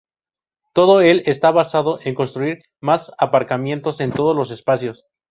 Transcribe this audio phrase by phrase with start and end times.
[0.73, 5.05] todo él está basado en construir más aparcamientos en todos los espacios